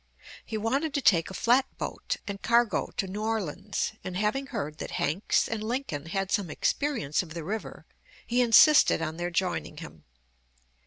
[0.43, 4.79] He wanted to take a flat boat and cargo to New Orleans, and having heard
[4.79, 7.85] that Hanks and Lincoln had some experience of the river,
[8.25, 10.05] he insisted on their joining him.